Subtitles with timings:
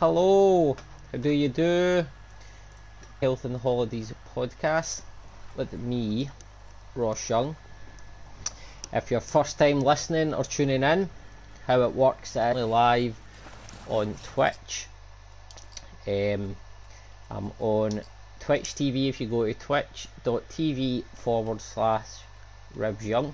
[0.00, 0.76] Hello,
[1.12, 2.04] how do you do?
[3.20, 5.02] Health and Holidays podcast
[5.54, 6.30] with me,
[6.96, 7.54] Ross Young.
[8.92, 11.10] If you're first time listening or tuning in,
[11.68, 13.14] how it works is live
[13.86, 14.88] on Twitch.
[16.08, 16.56] Um,
[17.30, 18.00] I'm on
[18.40, 22.08] Twitch TV if you go to twitch.tv forward slash
[22.74, 23.32] Ribs Young.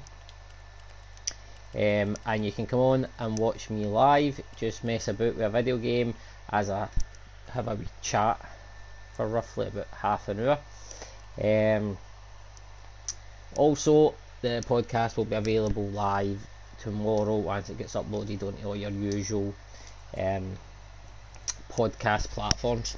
[1.74, 5.48] Um, and you can come on and watch me live, just mess about with a
[5.48, 6.14] video game
[6.50, 6.88] as I
[7.52, 8.40] have a wee chat
[9.14, 10.58] for roughly about half an hour.
[11.42, 11.98] Um,
[13.56, 16.41] also, the podcast will be available live
[16.80, 19.55] tomorrow once it gets uploaded onto all your usual
[20.16, 20.56] um,
[21.70, 22.96] podcast platforms.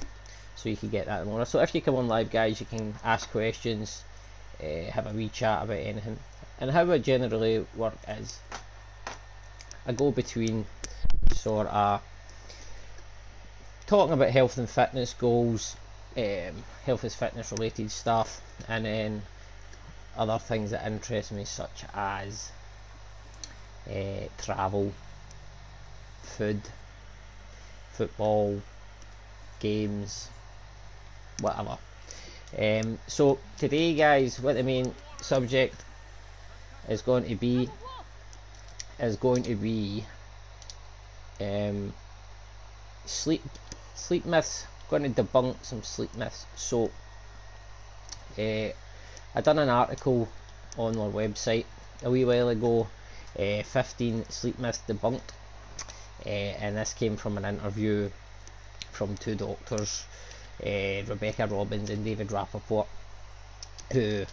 [0.55, 1.43] So you can get that tomorrow.
[1.43, 4.03] So if you come on live, guys, you can ask questions,
[4.61, 6.17] uh, have a wee chat about anything.
[6.59, 8.39] And how it generally work is
[9.85, 10.65] I go between
[11.33, 12.01] sort of
[13.93, 15.75] talking about health and fitness goals,
[16.17, 19.21] um, health and fitness related stuff, and then
[20.17, 22.51] other things that interest me, such as
[23.87, 24.91] uh, travel,
[26.23, 26.59] food,
[27.91, 28.59] football,
[29.59, 30.27] games,
[31.39, 31.77] whatever.
[32.57, 34.91] Um, so today, guys, what the main
[35.21, 35.75] subject
[36.89, 37.69] is going to be
[38.99, 40.03] is going to be
[41.39, 41.93] um,
[43.05, 43.43] sleep
[43.95, 44.65] sleep myths.
[44.89, 46.45] going to debunk some sleep myths.
[46.55, 46.91] So,
[48.37, 48.69] uh,
[49.35, 50.29] I done an article
[50.77, 51.65] on our website
[52.03, 52.87] a wee while ago.
[53.37, 55.31] Uh, 15 sleep myths debunked,
[56.25, 58.11] uh, and this came from an interview
[58.91, 60.05] from two doctors,
[60.61, 62.87] Rebecca Robbins and David Rapoport,
[63.91, 64.25] who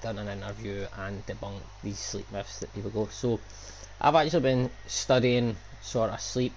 [0.00, 3.08] done an interview and debunked these sleep myths that people go.
[3.08, 3.38] So,
[4.00, 6.54] I've actually been studying sort of sleep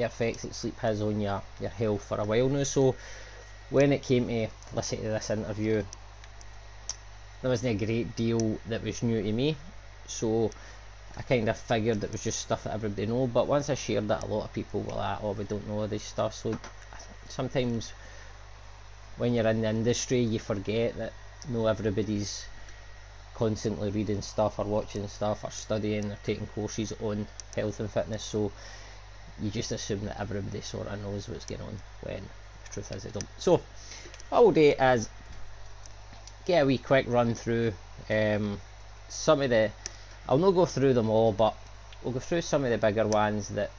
[0.00, 2.62] the effects that sleep has on your, your health for a while now.
[2.62, 2.96] So
[3.68, 5.84] when it came to listen to this interview,
[7.42, 9.56] there wasn't a great deal that was new to me.
[10.06, 10.50] So
[11.16, 13.26] I kind of figured it was just stuff that everybody know.
[13.26, 15.86] But once I shared that, a lot of people were like, "Oh, we don't know
[15.86, 16.58] this stuff." So
[17.28, 17.92] sometimes
[19.18, 21.12] when you're in the industry, you forget that
[21.48, 22.46] no everybody's
[23.34, 28.24] constantly reading stuff or watching stuff or studying or taking courses on health and fitness.
[28.24, 28.52] So
[29.42, 32.22] you just assume that everybody sort of knows what's going on when
[32.64, 33.26] the truth is they don't.
[33.38, 33.60] So,
[34.28, 35.08] what we'll do is
[36.44, 37.72] get a wee quick run through
[38.08, 38.60] um,
[39.08, 39.70] some of the.
[40.28, 41.56] I'll not go through them all, but
[42.02, 43.70] we'll go through some of the bigger ones that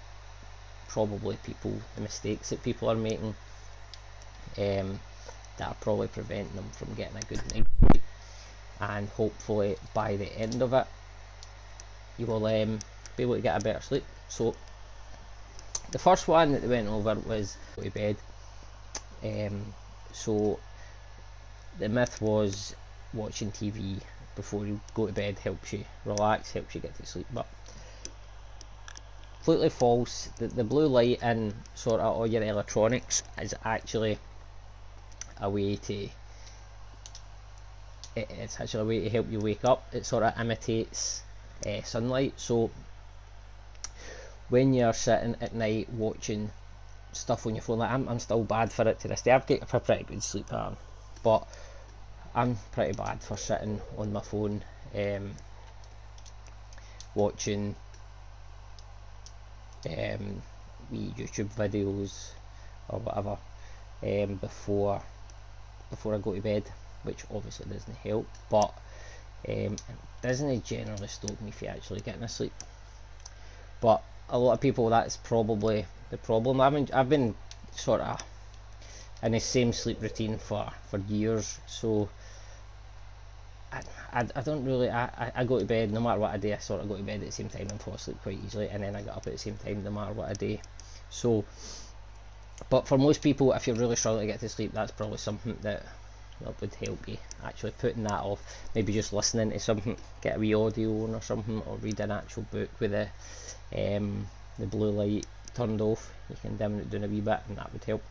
[0.88, 3.36] probably people, the mistakes that people are making,
[4.58, 5.00] um,
[5.58, 8.02] that are probably preventing them from getting a good night.
[8.80, 10.88] And hopefully by the end of it,
[12.18, 12.80] you will um,
[13.16, 14.04] be able to get a better sleep.
[14.28, 14.56] So
[15.92, 18.16] the first one that they went over was go to bed.
[19.24, 19.74] Um,
[20.14, 20.60] so
[21.80, 22.76] the myth was
[23.14, 24.02] watching TV
[24.36, 27.28] before you go to bed helps you relax, helps you get to sleep.
[27.34, 27.48] But
[29.36, 30.30] completely false.
[30.38, 34.18] The, the blue light in sort of all your electronics is actually
[35.40, 36.10] a way to
[38.16, 39.88] it's actually a way to help you wake up.
[39.94, 41.24] It sort of imitates
[41.66, 42.70] uh, sunlight, so
[44.52, 46.52] when you're sitting at night watching
[47.14, 49.32] stuff on your phone, like I'm, I'm still bad for it to this day.
[49.32, 50.76] I've got a pretty good sleep pattern,
[51.24, 51.48] but
[52.36, 54.62] I'm pretty bad for sitting on my phone
[54.94, 55.32] um,
[57.16, 57.76] watching
[59.86, 60.42] um,
[60.94, 62.32] YouTube videos
[62.90, 63.38] or whatever
[64.04, 65.02] um, before
[65.90, 66.64] before I go to bed,
[67.04, 68.74] which obviously doesn't help, but
[69.48, 69.80] um, it
[70.22, 72.54] doesn't generally stop me from actually getting asleep.
[73.80, 76.62] But a lot of people that's probably the problem.
[76.62, 77.36] I've been I've been
[77.76, 78.22] sort of
[79.24, 82.10] in the same sleep routine for for years, so
[83.72, 83.82] I,
[84.14, 86.54] I, I don't really I, I go to bed no matter what I do.
[86.54, 88.70] I sort of go to bed at the same time and fall asleep quite easily,
[88.70, 90.58] and then I get up at the same time no matter what I do.
[91.10, 91.44] So,
[92.70, 95.58] but for most people, if you're really struggling to get to sleep, that's probably something
[95.62, 95.84] that
[96.44, 98.42] that would help you actually putting that off.
[98.76, 102.12] Maybe just listening to something, get a wee audio on or something, or read an
[102.12, 103.08] actual book with a
[103.76, 104.28] um,
[104.60, 106.14] the blue light turned off.
[106.30, 108.04] You can dim it down a wee bit, and that would help.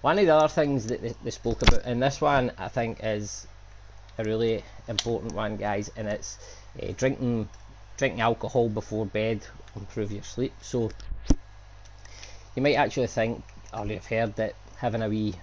[0.00, 2.98] One of the other things that they, they spoke about, and this one I think
[3.02, 3.46] is
[4.18, 6.38] a really important one, guys, and it's
[6.82, 7.48] uh, drinking
[7.96, 9.46] drinking alcohol before bed
[9.76, 10.52] improve your sleep.
[10.60, 10.90] So
[12.54, 13.42] you might actually think,
[13.72, 15.34] or you've heard that having a wee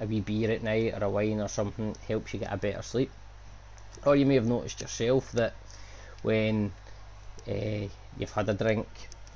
[0.00, 2.82] a wee beer at night or a wine or something helps you get a better
[2.82, 3.10] sleep.
[4.04, 5.54] Or you may have noticed yourself that
[6.22, 6.72] when
[7.48, 7.86] uh,
[8.18, 8.86] you've had a drink,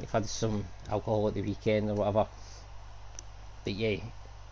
[0.00, 2.26] you've had some alcohol at the weekend or whatever,
[3.64, 4.00] that you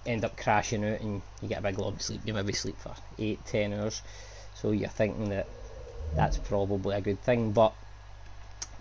[0.06, 2.20] end up crashing out and you get a big long sleep.
[2.24, 4.02] You maybe sleep for eight, ten hours.
[4.54, 5.46] So you're thinking that
[6.14, 7.52] that's probably a good thing.
[7.52, 7.74] But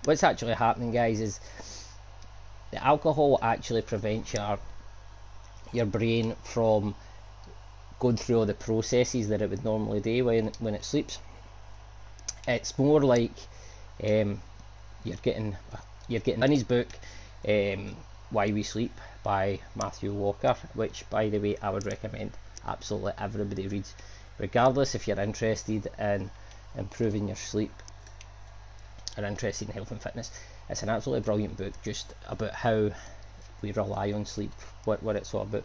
[0.03, 1.39] what's actually happening, guys, is
[2.71, 4.59] the alcohol actually prevents your
[5.73, 6.95] your brain from
[7.99, 11.19] going through all the processes that it would normally do when when it sleeps.
[12.47, 13.33] It's more like
[14.03, 14.41] um,
[15.03, 15.57] you're getting
[16.07, 16.87] you're getting in his book
[17.47, 17.95] um,
[18.29, 18.91] Why We Sleep
[19.23, 22.31] by Matthew Walker, which by the way I would recommend
[22.67, 23.95] absolutely everybody reads,
[24.37, 26.29] regardless if you're interested in
[26.77, 27.71] improving your sleep
[29.17, 30.31] or interested in health and fitness.
[30.69, 32.91] It's an absolutely brilliant book just about how
[33.61, 34.51] we rely on sleep,
[34.83, 35.63] what what it's all about.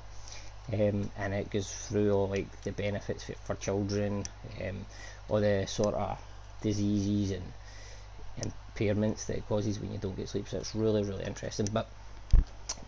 [0.73, 4.25] Um, and it goes through all like the benefits for, for children,
[4.67, 4.87] um,
[5.29, 6.19] all the sort of
[6.63, 10.49] diseases and impairments that it causes when you don't get sleep.
[10.49, 11.67] So it's really really interesting.
[11.73, 11.89] But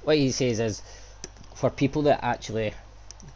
[0.05, 0.83] what he says is
[1.55, 2.75] for people that actually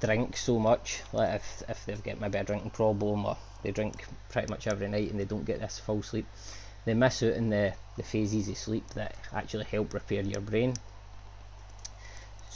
[0.00, 4.04] drink so much, like if if they've got maybe a drinking problem or they drink
[4.28, 6.26] pretty much every night and they don't get this full sleep,
[6.84, 10.74] they miss out on the, the phases of sleep that actually help repair your brain.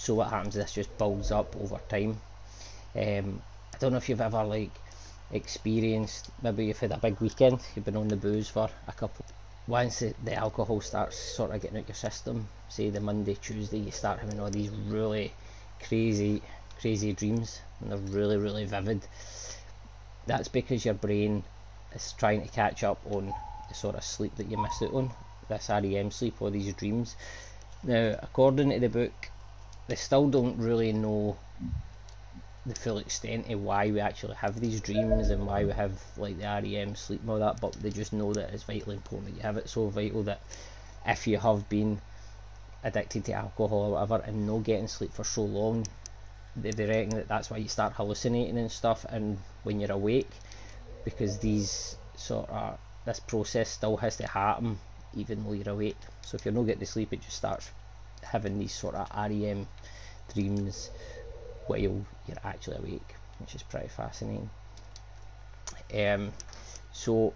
[0.00, 0.54] So what happens?
[0.54, 2.18] This just builds up over time.
[2.96, 3.42] Um,
[3.74, 4.70] I don't know if you've ever like
[5.30, 9.26] experienced maybe you've had a big weekend, you've been on the booze for a couple.
[9.66, 13.76] Once the, the alcohol starts sort of getting out your system, say the Monday, Tuesday,
[13.76, 15.34] you start having all these really
[15.86, 16.40] crazy,
[16.80, 19.02] crazy dreams, and they're really, really vivid.
[20.26, 21.44] That's because your brain
[21.94, 23.34] is trying to catch up on
[23.68, 25.10] the sort of sleep that you missed out on,
[25.50, 27.16] this REM sleep, or these dreams.
[27.82, 29.30] Now, according to the book,
[29.90, 31.36] they still don't really know
[32.64, 36.38] the full extent of why we actually have these dreams and why we have like
[36.38, 39.36] the REM sleep and all that, but they just know that it's vitally important that
[39.36, 39.68] you have it.
[39.68, 40.40] So vital that
[41.04, 42.00] if you have been
[42.84, 45.84] addicted to alcohol or whatever and no getting sleep for so long,
[46.54, 49.04] they, they reckon that that's why you start hallucinating and stuff.
[49.08, 50.30] And when you're awake,
[51.04, 54.78] because these sort of this process still has to happen
[55.16, 55.96] even though you're awake.
[56.22, 57.70] So if you're not getting sleep, it just starts
[58.22, 59.66] having these sort of REM
[60.32, 60.90] dreams
[61.66, 62.04] while you're
[62.44, 64.50] actually awake, which is pretty fascinating.
[65.94, 66.32] Um,
[66.92, 67.34] so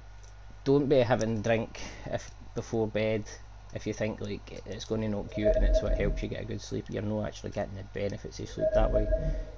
[0.64, 3.24] don't be having drink if before bed
[3.74, 6.28] if you think like it's going to knock you out and it's what helps you
[6.28, 6.86] get a good sleep.
[6.88, 9.08] You're not actually getting the benefits of sleep that way,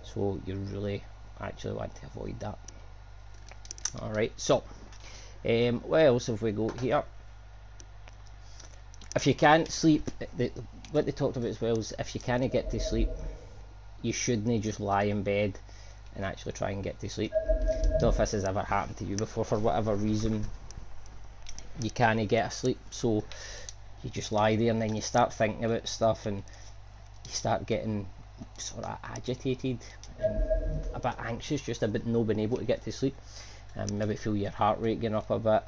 [0.03, 1.05] so you really
[1.41, 2.59] actually want to avoid that.
[4.01, 4.65] All right, so
[5.45, 7.05] um, what else have we got here?
[9.17, 10.53] If you can't sleep, the,
[10.93, 13.09] what they talked about as well is if you can't get to sleep,
[14.03, 15.59] you shouldn't just lie in bed
[16.15, 17.33] and actually try and get to sleep.
[17.35, 20.45] I don't know if this has ever happened to you before, for whatever reason,
[21.81, 23.25] you can't get asleep, so
[24.05, 26.43] you just lie there and then you start thinking about stuff and
[27.25, 28.07] you start getting
[28.59, 29.79] sort of agitated
[30.21, 30.43] and
[30.93, 33.17] a bit anxious just about not being able to get to sleep
[33.77, 35.63] and maybe feel your heart rate going up a bit.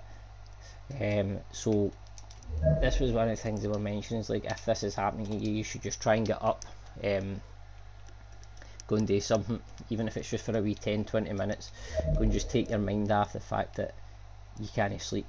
[1.01, 1.91] Um, so
[2.81, 5.41] this was one of the things they were mentioning is like if this is happening
[5.41, 6.65] you, you should just try and get up,
[7.05, 7.41] um,
[8.87, 9.61] go and do something,
[9.91, 11.71] even if it's just for a wee 10 20 minutes.
[12.15, 13.95] Go and just take your mind off the fact that
[14.61, 15.27] you can't sleep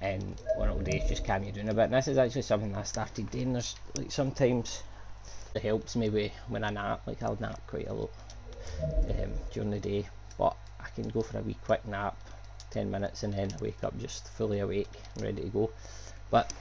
[0.00, 1.84] and what it'll do is just calm you down a bit.
[1.84, 3.52] And this is actually something I started doing.
[3.52, 4.82] There's like sometimes
[5.54, 8.10] it helps me when I nap, like I'll nap quite a lot
[9.10, 10.06] um, during the day,
[10.38, 12.16] but I can go for a wee quick nap,
[12.70, 14.88] 10 minutes, and then wake up just fully awake
[15.20, 15.70] ready to go.
[16.30, 16.52] But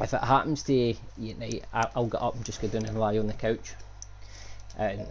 [0.00, 0.96] if it happens to you
[1.30, 3.72] at night, I'll get up and just go down and lie on the couch.
[4.78, 5.06] And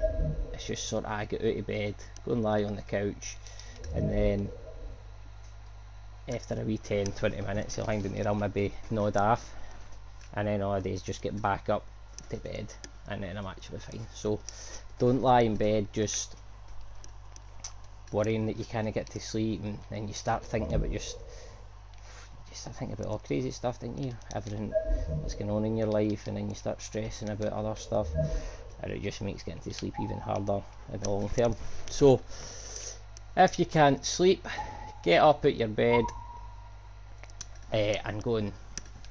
[0.53, 1.95] it's just sort of I get out of bed,
[2.25, 3.37] go and lie on the couch,
[3.93, 4.49] and then
[6.27, 9.53] after a wee 10 20 minutes, you'll hang down there, I'll maybe nod off,
[10.33, 11.85] and then all days just get back up
[12.29, 12.73] to bed,
[13.07, 14.07] and then I'm actually fine.
[14.13, 14.39] So
[14.97, 16.35] don't lie in bed just
[18.11, 21.17] worrying that you kind of get to sleep, and then you start thinking about just
[22.49, 24.15] you start thinking about all crazy stuff, don't you?
[24.35, 24.73] Everything
[25.21, 28.07] that's going on in your life, and then you start stressing about other stuff,
[28.81, 30.61] and it just makes getting to sleep even harder
[30.93, 31.55] in the long term.
[31.89, 32.21] So,
[33.35, 34.47] if you can't sleep,
[35.03, 36.05] get up at your bed
[37.71, 38.51] uh, and go and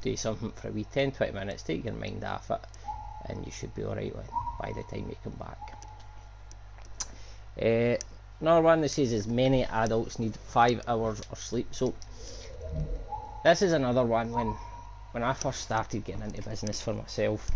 [0.02, 2.60] do something for a wee 10 20 minutes, take your mind off it,
[3.26, 4.14] and you should be alright
[4.60, 5.58] by the time you come back.
[7.60, 7.96] Uh,
[8.40, 11.66] another one that says is many adults need five hours of sleep.
[11.72, 11.94] So
[13.44, 14.54] this is another one when
[15.12, 17.50] when I first started getting into business for myself.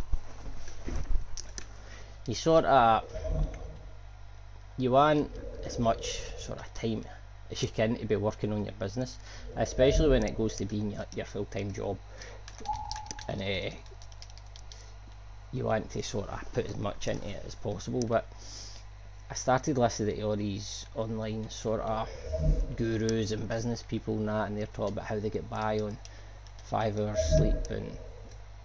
[2.26, 3.04] You sort of
[4.78, 5.30] you want
[5.64, 7.04] as much sort of time
[7.50, 9.18] as you can to be working on your business,
[9.56, 11.98] especially when it goes to being your, your full time job.
[13.28, 13.74] And uh,
[15.52, 18.02] you want to sort of put as much into it as possible.
[18.08, 18.26] But
[19.32, 22.06] I started listening to all these online sort of
[22.76, 25.96] gurus and business people and that, and they're talking about how they get by on
[26.64, 27.96] five hours sleep and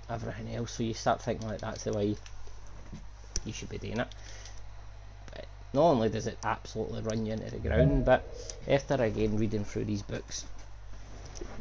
[0.09, 0.74] everything else.
[0.74, 2.17] So you start thinking like that's the way
[3.45, 4.09] you should be doing it.
[5.31, 8.27] But not only does it absolutely run you into the ground, but
[8.67, 10.43] after again reading through these books,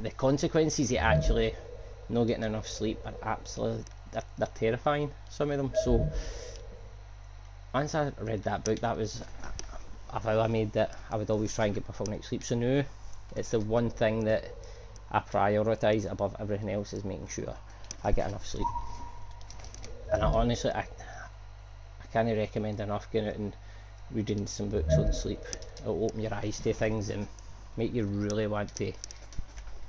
[0.03, 1.55] the consequences of actually
[2.09, 5.13] not getting enough sleep are absolutely they're, they're terrifying.
[5.31, 5.71] Some of them.
[5.85, 6.11] So
[7.77, 9.23] once I read that book, that was
[10.11, 12.43] a vow I made that I would always try and get my full night's sleep.
[12.43, 12.83] So now
[13.37, 14.45] it's the one thing that
[15.13, 17.55] I prioritise above everything else is making sure
[18.03, 18.67] I get enough sleep.
[20.11, 20.89] And I honestly, I,
[22.03, 23.55] I can't recommend enough going out and
[24.11, 25.41] reading some books on sleep.
[25.83, 27.29] It'll open your eyes to things and
[27.77, 28.91] make you really want to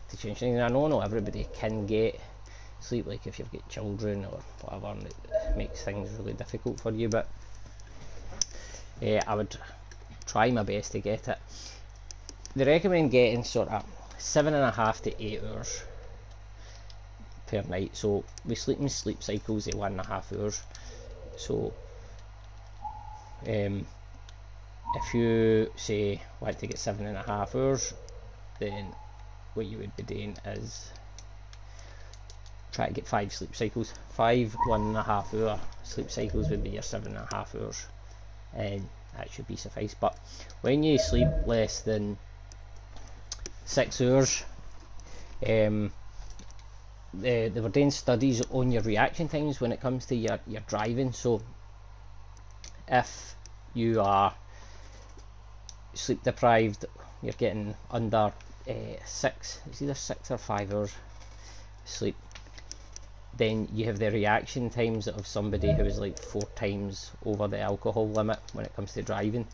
[0.09, 0.55] to change things.
[0.55, 2.19] And I know not everybody can get
[2.81, 5.15] sleep, like if you've got children or whatever, and it
[5.55, 7.07] makes things really difficult for you.
[7.07, 7.29] But
[9.01, 9.55] yeah, I would
[10.25, 11.37] try my best to get it.
[12.55, 13.85] They recommend getting sort of
[14.17, 15.83] seven and a half to eight hours
[17.47, 17.95] per night.
[17.95, 20.61] So we sleep in sleep cycles of one and a half hours.
[21.37, 21.73] So
[23.47, 23.85] um,
[24.95, 27.93] if you say want to get seven and a half hours,
[28.59, 28.87] then
[29.53, 30.91] what you would be doing is
[32.71, 33.93] try to get five sleep cycles.
[34.09, 37.55] Five one and a half hour sleep cycles would be your seven and a half
[37.55, 37.85] hours,
[38.57, 39.95] and that should be suffice.
[39.99, 40.17] But
[40.61, 42.17] when you sleep less than
[43.65, 44.43] six hours,
[45.47, 45.91] um,
[47.13, 50.61] they, they were doing studies on your reaction times when it comes to your, your
[50.67, 51.13] driving.
[51.13, 51.41] So
[52.87, 53.35] if
[53.73, 54.33] you are
[55.93, 56.85] sleep deprived,
[57.21, 58.33] you're getting under
[58.69, 58.73] uh,
[59.05, 60.93] six, it's either six or five hours
[61.87, 62.15] sleep,
[63.37, 67.59] then you have the reaction times of somebody who is like four times over the
[67.59, 69.47] alcohol limit when it comes to driving.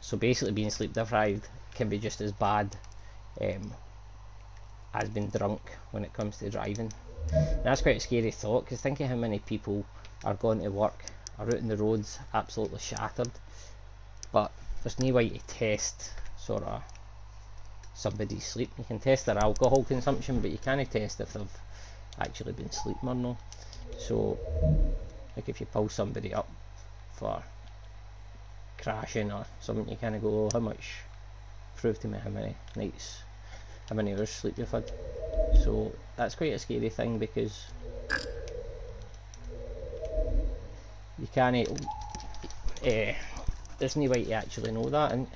[0.00, 2.76] So basically, being sleep deprived can be just as bad
[3.40, 3.72] um,
[4.94, 5.60] as being drunk
[5.90, 6.92] when it comes to driving.
[7.32, 9.84] And that's quite a scary thought because think of how many people
[10.24, 11.04] are going to work,
[11.38, 13.30] are out in the roads absolutely shattered,
[14.32, 16.82] but there's no way to test sort of
[17.94, 18.70] somebody's sleep.
[18.78, 21.48] You can test their alcohol consumption, but you can't test if they've
[22.20, 22.70] actually been
[23.02, 23.36] or not.
[23.98, 24.38] So,
[25.36, 26.48] like if you pull somebody up
[27.12, 27.42] for
[28.78, 31.00] crashing or something, you kind of go, oh, how much?
[31.76, 33.22] Prove to me how many nights,
[33.88, 34.90] how many hours sleep you've had.
[35.62, 37.66] So that's quite a scary thing because
[41.18, 41.68] you can't.
[42.84, 43.12] Uh,
[43.78, 45.26] there's no way to actually know that, and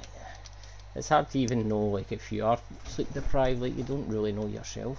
[0.94, 3.60] it's hard to even know like if you are sleep deprived.
[3.62, 4.98] Like you don't really know yourself.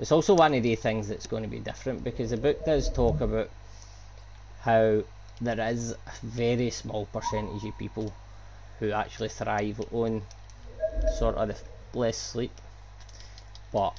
[0.00, 2.90] It's also one of the things that's going to be different because the book does
[2.90, 3.50] talk about
[4.60, 5.02] how
[5.42, 8.14] there is a very small percentage of people
[8.78, 10.22] who actually thrive on
[11.18, 12.52] sort of the less sleep,
[13.74, 13.94] but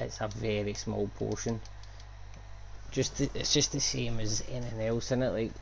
[0.00, 1.60] it's a very small portion.
[2.90, 5.30] Just it's just the same as anything else in it.
[5.30, 5.52] Like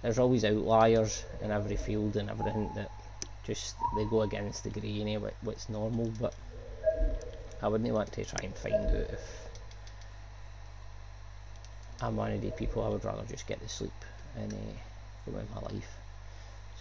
[0.00, 2.90] there's always outliers in every field and everything that
[3.44, 6.34] just they go against the grain of what's normal, but
[7.62, 9.48] I wouldn't want to try and find out if
[12.00, 13.92] I'm one of the people I would rather just get the sleep
[14.36, 14.56] and uh,
[15.26, 15.96] go with my life.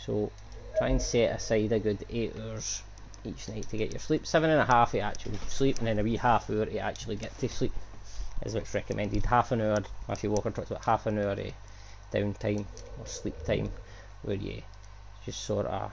[0.04, 0.32] So
[0.78, 2.82] try and set aside a good eight hours
[3.24, 4.26] each night to get your sleep.
[4.26, 7.18] Seven and a half to actually sleep and then a wee half hour to actually
[7.18, 7.74] get to sleep
[8.44, 9.24] is what's recommended.
[9.24, 11.54] Half an hour, Matthew Walker talks about half an hour of
[12.12, 12.66] downtime
[13.00, 13.72] or sleep time
[14.24, 14.64] where you
[15.26, 15.92] just sort of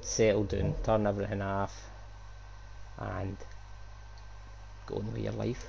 [0.00, 1.90] settle down, turn everything off
[2.98, 3.36] and
[4.86, 5.64] go on with your life.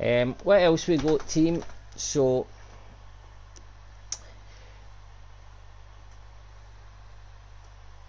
[0.00, 1.62] Um, what else we got team?
[1.96, 2.46] So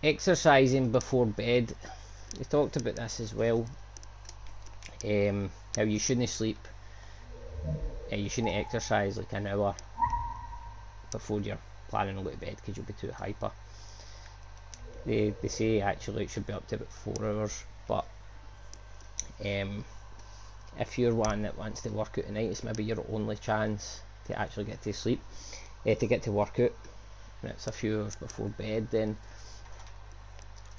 [0.04, 1.74] exercising before bed.
[2.38, 3.66] We talked about this as well.
[5.04, 6.58] Um, how you shouldn't sleep.
[8.12, 9.76] Uh, you shouldn't exercise like an hour
[11.12, 11.58] before you're
[11.90, 13.52] planning to go to bed because you'll be too hyper.
[15.06, 18.06] They, they say actually it should be up to about four hours, but
[19.46, 19.86] um,
[20.80, 24.02] if you're one that wants to work out at night, it's maybe your only chance
[24.26, 25.22] to actually get to sleep,
[25.88, 26.74] uh, to get to work out,
[27.42, 29.18] and it's a few hours before bed, then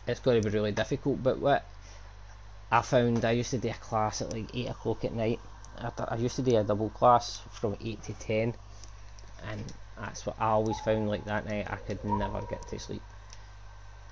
[0.07, 1.23] it's going to be really difficult.
[1.23, 1.65] But what
[2.71, 5.41] I found, I used to do a class at like 8 o'clock at night.
[5.79, 8.55] I, I used to do a double class from 8 to 10,
[9.49, 13.03] and that's what I always found like that night, I could never get to sleep.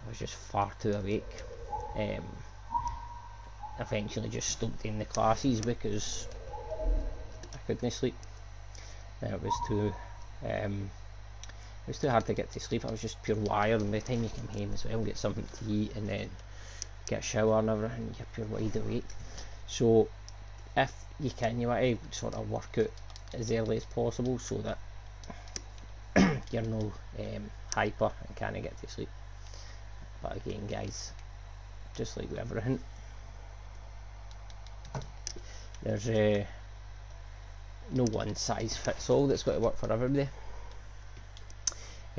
[0.04, 1.26] I was just far too awake.
[1.96, 2.24] Um,
[3.80, 6.28] eventually just stopped in the classes because
[7.54, 8.14] I couldn't sleep.
[9.22, 9.92] And it was too
[10.44, 10.90] um,
[11.86, 12.84] it was too hard to get to sleep.
[12.84, 15.16] I was just pure wired, and by the time you come home as well, get
[15.16, 16.30] something to eat, and then
[17.06, 19.04] get a shower and everything, you're pure wide awake.
[19.66, 20.08] So
[20.76, 22.90] if you can, you to sort of work out
[23.34, 24.78] as early as possible so that
[26.52, 29.08] you're no um, hyper and can't get to sleep.
[30.22, 31.12] But again, guys,
[31.96, 32.78] just like with everything,
[35.82, 36.44] there's uh,
[37.92, 40.28] no one size fits all that's got to work for everybody.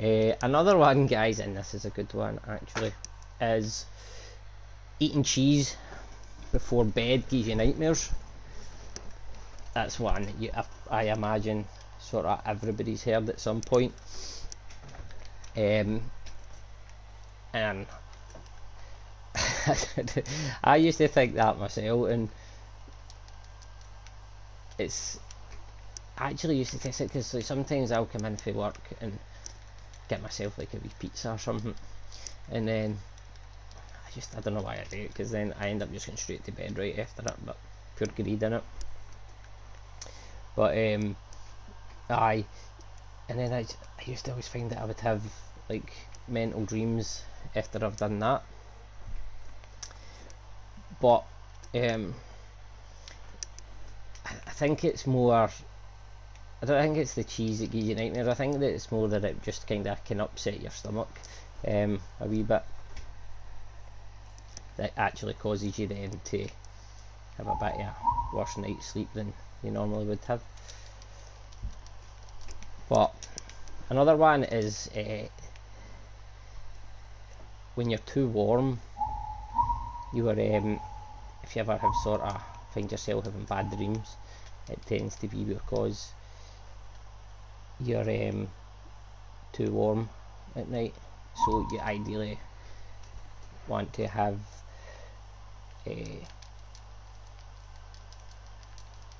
[0.01, 2.91] Uh, another one, guys, and this is a good one actually,
[3.39, 3.86] is
[5.00, 5.75] eating cheese
[6.51, 8.10] before bed gives you nightmares.
[9.74, 10.51] That's one you,
[10.89, 11.65] I imagine
[12.00, 13.94] sort of everybody's heard at some point.
[15.56, 16.01] Um,
[17.53, 17.86] and
[20.63, 22.30] I used to think that myself, and
[24.82, 25.20] it's
[26.18, 29.18] actually used to test it because like, sometimes I'll come in for work and
[30.10, 31.76] get myself like a wee pizza or something,
[32.52, 32.98] and then
[34.06, 36.08] I just I don't know why I do it because then I end up just
[36.08, 37.58] going straight to bed right after it, but
[37.96, 38.64] pure greed in it.
[40.56, 41.16] But um,
[42.10, 42.46] I,
[43.30, 45.22] and then I, I used to always find that I would have
[45.70, 45.94] like
[46.28, 47.24] mental dreams
[47.56, 48.44] after I've done that.
[51.00, 51.24] But
[51.74, 52.14] um,
[54.62, 55.50] think it's more.
[56.62, 58.27] I don't think it's the cheese that gives you nightmares.
[58.27, 61.10] I think that it's more that it just kind of can upset your stomach
[61.68, 62.62] um, a wee bit.
[64.77, 66.48] That actually causes you then to
[67.38, 67.96] have a bit of a
[68.36, 70.44] worse night's sleep than you normally would have.
[72.88, 73.15] But
[73.89, 75.27] another one is uh,
[77.74, 78.80] when you're too warm.
[80.13, 80.80] You are um,
[81.41, 82.39] if you ever have sort of
[82.75, 84.18] find yourself having bad dreams,
[84.70, 86.12] it tends to be because
[87.80, 88.48] you're um,
[89.53, 90.10] too warm
[90.56, 90.94] at night.
[91.46, 92.40] So you ideally
[93.68, 94.38] want to have
[95.88, 96.20] a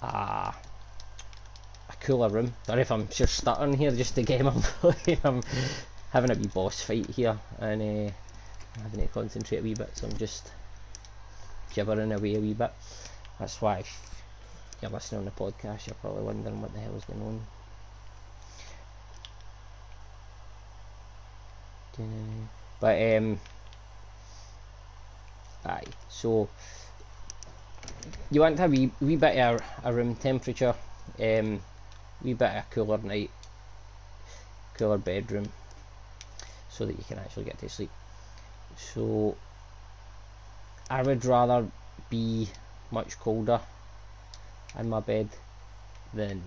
[0.02, 0.54] a, a
[2.02, 2.54] cooler room.
[2.64, 4.62] Sorry if I'm just stuttering here just to get I'm,
[5.24, 5.42] I'm
[6.12, 8.12] having a wee boss fight here and uh,
[8.76, 10.52] I'm having to concentrate a wee bit so I'm just
[11.74, 12.72] gibbering away a wee bit.
[13.40, 13.84] That's why
[14.82, 17.42] you're listening on the podcast you're probably wondering what the hell is going on.
[22.80, 23.40] But um
[25.66, 26.50] aye, so
[28.32, 30.74] you want to have a wee, wee bit of a, room temperature,
[31.20, 31.62] um,
[32.24, 33.30] wee bit of a cooler night,
[34.74, 35.52] cooler bedroom,
[36.70, 37.92] so that you can actually get to sleep.
[38.78, 39.36] So
[40.90, 41.68] I would rather
[42.10, 42.50] be
[42.90, 43.60] much colder
[44.78, 45.30] in my bed
[46.14, 46.44] then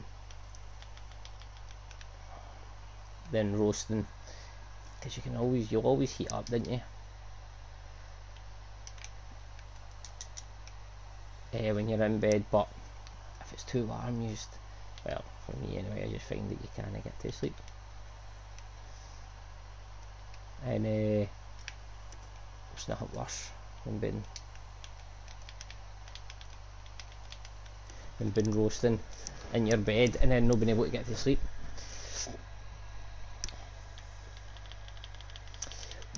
[3.31, 4.07] then roasting.
[4.99, 6.81] Because you can always you'll always heat up don't you?
[11.53, 12.69] Uh, when you're in bed but
[13.41, 14.49] if it's too warm used
[15.07, 17.55] well for me anyway I just find that you can't get to sleep.
[20.67, 21.27] And uh,
[22.73, 23.51] it's nothing worse
[23.85, 24.25] than being
[28.19, 28.99] than being roasting
[29.53, 31.41] in your bed and then not being able to get to sleep.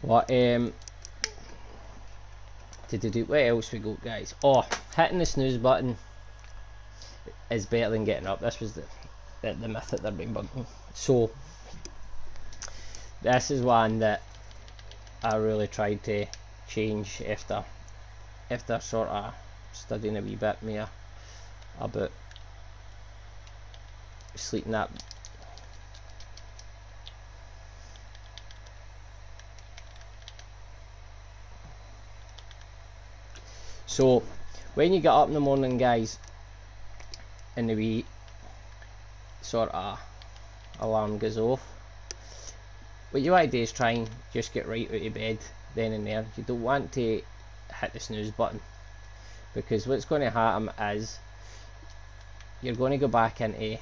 [0.03, 0.73] What um
[2.89, 4.35] to do What else we go guys?
[4.45, 5.97] Oh hitting the snooze button
[7.51, 8.41] is better than getting up.
[8.41, 8.85] This was the
[9.43, 11.31] the, the myth that they're being bugging so
[13.23, 14.23] this is one that
[15.23, 16.27] I really tried to
[16.69, 17.65] change after
[18.51, 19.35] after sort of
[19.73, 20.89] studying a wee bit more
[21.81, 22.11] about
[24.35, 24.91] sleeping that
[33.87, 34.23] So
[34.75, 36.19] when you get up in the morning guys
[37.57, 38.05] and the wee
[39.41, 39.99] sort of
[40.81, 41.67] alarm goes off
[43.17, 45.39] what you want to do is try and just get right out of bed
[45.75, 46.27] then and there.
[46.37, 47.23] You don't want to
[47.81, 48.61] hit the snooze button
[49.55, 51.19] because what's going to happen is
[52.63, 53.79] you're going to go back into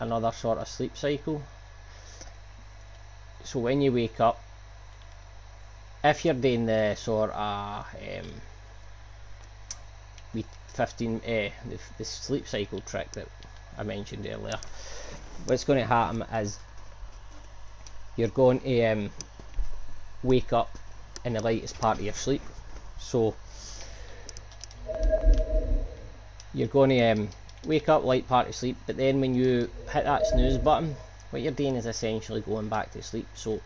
[0.00, 1.42] another sort of sleep cycle.
[3.44, 4.40] So when you wake up
[6.04, 7.86] if you're doing the sort of
[10.34, 11.50] um, 15 uh, the,
[11.98, 13.26] the sleep cycle trick that
[13.76, 14.58] I mentioned earlier
[15.46, 16.58] what's going to happen is
[18.16, 19.10] you're going to um,
[20.22, 20.78] wake up
[21.24, 22.42] in the lightest part of your sleep.
[22.98, 23.34] So
[26.58, 27.28] you're going to um,
[27.64, 30.96] wake up, light part of sleep, but then when you hit that snooze button,
[31.30, 33.28] what you're doing is essentially going back to sleep.
[33.34, 33.60] So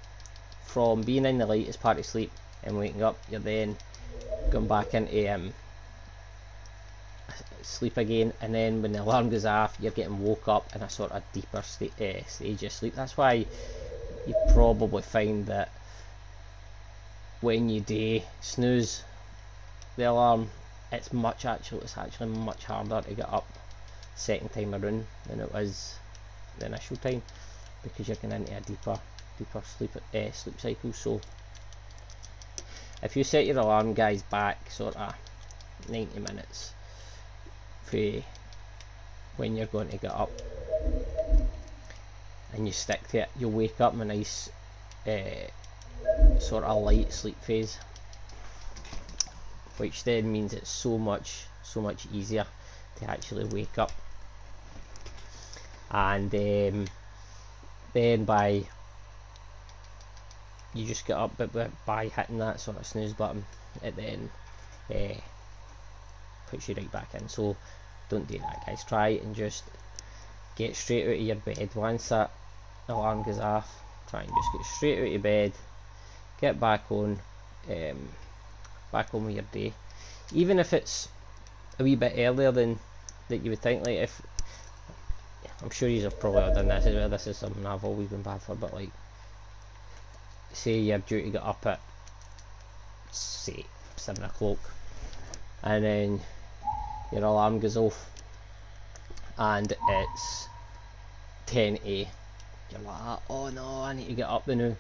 [0.67, 2.31] from being in the lightest part of sleep
[2.63, 3.77] and waking up, you're then
[4.51, 5.55] going back into um,
[7.63, 10.91] sleep again, and then when the alarm goes off, you're getting woke up in a
[10.91, 12.95] sort of deeper uh, stage of sleep.
[12.95, 13.47] That's why
[14.27, 15.71] you probably find that
[17.41, 19.03] when you do snooze
[19.97, 20.51] the alarm,
[20.93, 23.47] it's much actually it's actually much harder to get up
[24.15, 25.97] second time around than it was
[26.59, 27.23] the initial time
[27.83, 28.99] because you're getting into a deeper
[29.39, 30.93] deeper sleep uh, sleep cycle.
[30.93, 31.21] So
[33.03, 35.15] if you set your alarm guys back sort of
[35.89, 36.73] 90 minutes
[37.85, 38.23] for
[39.37, 40.31] when you're going to get up
[42.53, 44.51] and you stick to it you'll wake up in a nice
[45.07, 47.79] uh, sort of light sleep phase
[49.79, 52.47] which then means it's so much so much easier
[52.97, 53.93] to actually wake up.
[55.91, 56.87] And um,
[57.93, 58.65] then by
[60.75, 61.53] you just get up but
[61.85, 63.45] by hitting that sort of snooze button
[63.83, 64.31] it then
[64.91, 65.15] uh,
[66.49, 67.29] puts you right back in.
[67.29, 67.57] So
[68.09, 68.85] don't do that guys.
[68.85, 69.65] Try and just
[70.57, 71.71] get straight out of your bed.
[71.75, 72.31] Once that
[72.89, 75.53] alarm goes off try and just get straight out of your bed
[76.41, 77.19] get back on
[77.71, 78.09] um,
[78.93, 79.73] back on with your day.
[80.33, 81.09] Even if it's
[81.79, 82.79] a wee bit earlier than
[83.29, 84.23] that you would think like if
[85.63, 88.23] I'm sure you have probably done this as well this is something I've always been
[88.23, 88.91] bad for but like
[90.53, 91.81] say you're due to get up at
[93.11, 93.65] say
[93.97, 94.59] 7 o'clock
[95.63, 96.21] and then
[97.11, 98.11] your alarm goes off
[99.39, 100.49] and it's
[101.47, 102.07] 10a
[102.71, 104.77] you're like oh no I need to get up now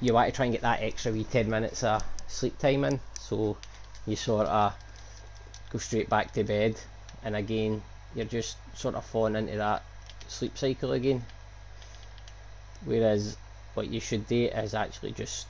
[0.00, 3.00] you want to try and get that extra wee 10 minutes of sleep time in.
[3.18, 3.56] So
[4.06, 4.74] you sort of
[5.70, 6.76] go straight back to bed
[7.22, 7.82] and again
[8.14, 9.82] you're just sort of falling into that
[10.28, 11.24] sleep cycle again.
[12.84, 13.36] Whereas
[13.74, 15.46] what you should do is actually just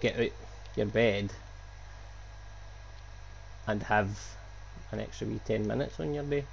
[0.00, 0.30] get out
[0.76, 1.32] your bed
[3.66, 4.08] and have
[4.92, 6.44] an extra wee 10 minutes on your day.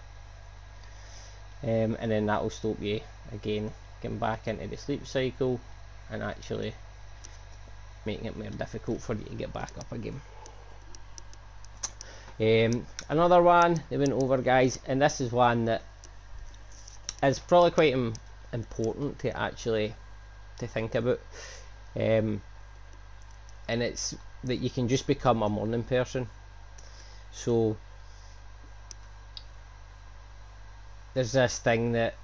[1.64, 3.00] Um, and then that will stop you
[3.32, 5.60] again getting back into the sleep cycle
[6.12, 6.74] and actually
[8.06, 10.22] making it more difficult for you to get back up again.
[12.40, 15.82] Um, another one they went over guys and this is one that
[17.24, 18.14] is probably quite Im
[18.52, 19.96] important to actually
[20.60, 21.20] to think about.
[21.96, 22.42] Um,
[23.68, 26.28] and it's that you can just become a morning person.
[27.32, 27.78] So
[31.14, 32.16] there's this thing that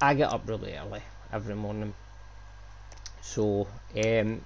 [0.00, 1.94] I get up really early every morning.
[3.20, 4.40] So um,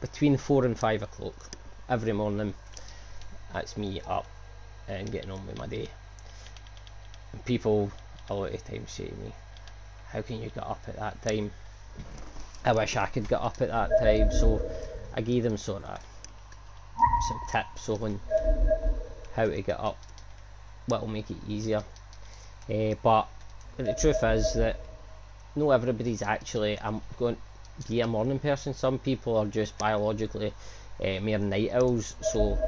[0.00, 1.50] between four and five o'clock
[1.88, 2.54] every morning,
[3.52, 4.26] that's me up
[4.88, 5.88] and getting on with my day.
[7.32, 7.90] And people
[8.30, 9.32] a lot of times say to me,
[10.08, 11.50] "How can you get up at that time?"
[12.64, 14.30] I wish I could get up at that time.
[14.32, 14.60] So
[15.14, 16.00] I gave them sort of
[17.28, 18.20] some tips on
[19.34, 19.98] how to get up,
[20.86, 21.82] what will make it easier.
[22.68, 23.28] Uh, but
[23.76, 24.80] the truth is that
[25.56, 27.36] not everybody's actually I'm going
[27.88, 28.74] be a morning person.
[28.74, 30.52] Some people are just biologically
[31.00, 32.58] uh, mere night owls, so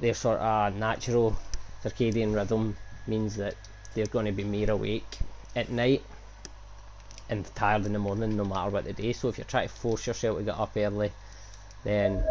[0.00, 1.36] their sort of natural
[1.82, 3.54] circadian rhythm means that
[3.94, 5.18] they're going to be more awake
[5.56, 6.02] at night
[7.30, 9.12] and tired in the morning no matter what the day.
[9.12, 11.12] So if you're trying to force yourself to get up early,
[11.84, 12.24] then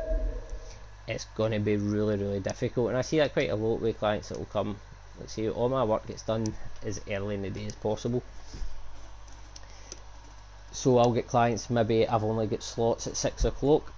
[1.08, 2.90] it's going to be really really difficult.
[2.90, 4.78] And I see that quite a lot with clients that will come
[5.20, 6.54] let's see all my work gets done
[6.86, 8.24] as early in the day as possible
[10.78, 13.92] so I'll get clients maybe I've only got slots at 6 o'clock.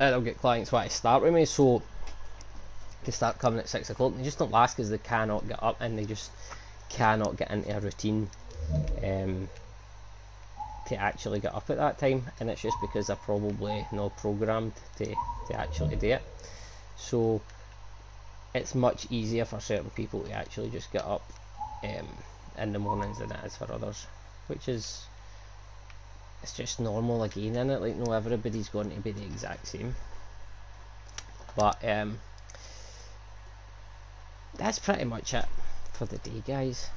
[0.00, 1.44] And I'll get clients want to start with me.
[1.44, 1.82] So
[3.04, 5.78] they start coming at 6 o'clock they just don't last because they cannot get up
[5.82, 6.30] and they just
[6.88, 8.30] cannot get into a routine
[9.04, 9.50] um,
[10.86, 12.24] to actually get up at that time.
[12.40, 16.22] And it's just because they're probably not programmed to, to actually do it.
[16.96, 17.42] So
[18.54, 21.30] it's much easier for certain people to actually just get up
[21.84, 22.08] um,
[22.56, 24.06] in the mornings than it is for others,
[24.46, 25.04] which is
[26.42, 27.80] it's just normal again in it.
[27.80, 29.94] Like no, everybody's going to be the exact same.
[31.56, 32.18] But um,
[34.56, 35.46] that's pretty much it
[35.92, 36.88] for the day, guys.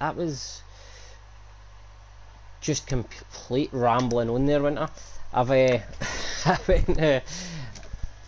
[0.00, 0.62] That was
[2.60, 4.88] just complete rambling on there, winter.
[5.32, 5.78] I've uh,
[6.66, 7.20] been uh,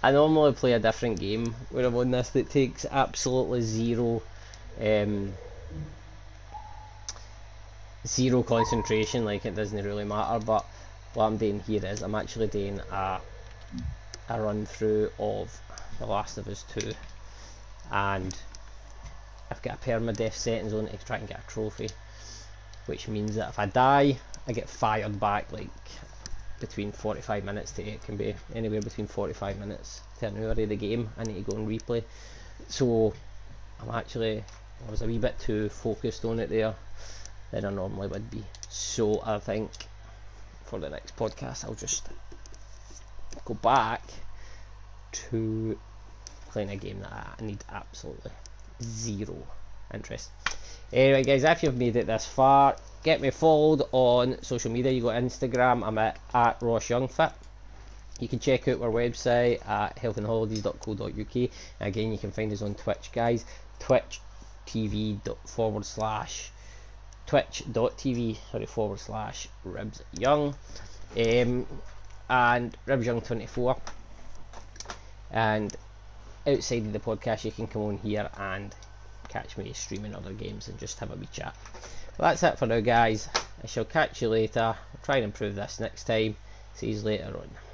[0.02, 4.22] I normally play a different game when I'm on this that takes absolutely zero
[4.80, 5.32] um,
[8.06, 10.64] zero concentration like it doesn't really matter but
[11.14, 13.20] what I'm doing here is I'm actually doing a,
[14.28, 15.58] a run through of
[15.98, 16.92] The Last of Us 2
[17.90, 18.36] and
[19.50, 21.88] I've got a permadeath settings on to try and get a trophy,
[22.86, 25.68] which means that if I die, I get fired back like
[26.60, 30.56] between 45 minutes to it can be anywhere between 45 minutes to an hour of
[30.56, 31.10] the game.
[31.16, 32.02] I need to go and replay.
[32.68, 33.14] So
[33.80, 34.42] I'm actually
[34.86, 36.74] I was a wee bit too focused on it there
[37.60, 38.44] than I normally would be.
[38.68, 39.70] So I think
[40.64, 42.08] for the next podcast I'll just
[43.44, 44.02] go back
[45.12, 45.78] to
[46.50, 48.32] playing a game that I need absolutely
[48.82, 49.36] zero
[49.92, 50.30] interest.
[50.92, 54.92] Anyway, guys, if you've made it this far, get me followed on social media.
[54.92, 57.32] You got Instagram, I'm at, at Ross Youngfit.
[58.18, 61.50] You can check out our website at healthandholidays.co.uk.
[61.80, 63.44] Again, you can find us on Twitch, guys.
[63.78, 64.20] Twitch
[64.66, 66.50] TV forward slash
[67.26, 70.54] twitch.tv sorry forward slash ribs young.
[71.16, 71.66] Um,
[72.28, 73.76] and ribs young 24
[75.30, 75.74] and
[76.46, 78.74] outside of the podcast you can come on here and
[79.28, 81.54] catch me streaming other games and just have a wee chat.
[82.18, 83.28] Well that's it for now guys.
[83.62, 84.60] I shall catch you later.
[84.60, 86.36] I'll try and improve this next time.
[86.74, 87.65] See you later on